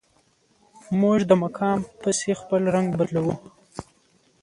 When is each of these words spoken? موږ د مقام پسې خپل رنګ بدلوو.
موږ 0.99 1.19
د 1.29 1.31
مقام 1.43 1.79
پسې 2.01 2.31
خپل 2.41 2.61
رنګ 2.75 2.87
بدلوو. 2.99 3.35